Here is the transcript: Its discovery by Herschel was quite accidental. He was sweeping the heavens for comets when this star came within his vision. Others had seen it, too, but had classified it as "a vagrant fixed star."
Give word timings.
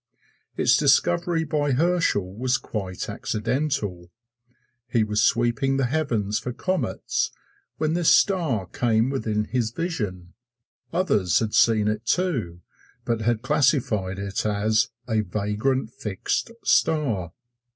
Its 0.57 0.77
discovery 0.77 1.43
by 1.43 1.73
Herschel 1.73 2.33
was 2.33 2.57
quite 2.57 3.07
accidental. 3.07 4.09
He 4.87 5.03
was 5.03 5.21
sweeping 5.23 5.77
the 5.77 5.85
heavens 5.85 6.39
for 6.39 6.51
comets 6.51 7.29
when 7.77 7.93
this 7.93 8.11
star 8.11 8.65
came 8.65 9.11
within 9.11 9.43
his 9.45 9.69
vision. 9.69 10.33
Others 10.91 11.37
had 11.37 11.53
seen 11.53 11.87
it, 11.87 12.03
too, 12.07 12.61
but 13.05 13.21
had 13.21 13.43
classified 13.43 14.17
it 14.17 14.43
as 14.43 14.89
"a 15.07 15.21
vagrant 15.21 15.91
fixed 15.91 16.49
star." 16.63 17.31